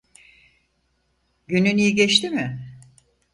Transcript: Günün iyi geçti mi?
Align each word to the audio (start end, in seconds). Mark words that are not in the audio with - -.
Günün 1.47 1.77
iyi 1.77 1.95
geçti 1.95 2.29
mi? 2.29 2.77